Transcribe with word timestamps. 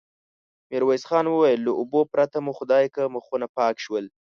ميرويس 0.69 1.03
خان 1.09 1.25
وويل: 1.29 1.59
له 1.65 1.71
اوبو 1.79 2.01
پرته 2.11 2.37
مو 2.45 2.51
خدايکه 2.59 3.01
مخونه 3.15 3.47
پاک 3.57 3.75
شول. 3.85 4.05